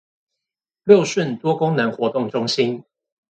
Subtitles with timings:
[0.83, 2.83] 六順多功能活動中心